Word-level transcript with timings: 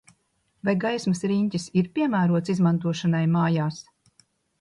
Vai 0.67 0.73
gaismas 0.83 1.19
riņķis 1.31 1.67
ir 1.81 1.89
piemērots 1.97 2.53
izmantošanai 2.55 3.21
mājās? 3.37 3.79